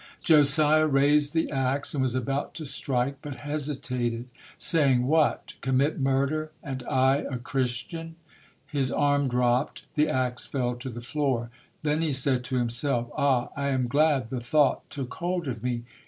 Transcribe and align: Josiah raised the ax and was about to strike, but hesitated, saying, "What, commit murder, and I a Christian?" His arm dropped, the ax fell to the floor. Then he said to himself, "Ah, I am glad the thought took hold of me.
Josiah 0.23 0.87
raised 0.87 1.35
the 1.35 1.51
ax 1.51 1.93
and 1.93 2.01
was 2.01 2.15
about 2.15 2.55
to 2.55 2.65
strike, 2.65 3.17
but 3.21 3.35
hesitated, 3.45 4.29
saying, 4.57 5.05
"What, 5.05 5.53
commit 5.61 5.99
murder, 5.99 6.49
and 6.63 6.81
I 6.89 7.17
a 7.29 7.37
Christian?" 7.37 8.15
His 8.65 8.91
arm 8.91 9.27
dropped, 9.27 9.83
the 9.93 10.09
ax 10.09 10.43
fell 10.47 10.73
to 10.77 10.89
the 10.89 11.01
floor. 11.01 11.51
Then 11.83 12.01
he 12.01 12.13
said 12.13 12.43
to 12.45 12.57
himself, 12.57 13.09
"Ah, 13.15 13.49
I 13.55 13.67
am 13.67 13.87
glad 13.87 14.31
the 14.31 14.41
thought 14.41 14.89
took 14.89 15.13
hold 15.13 15.47
of 15.47 15.61
me. 15.61 15.83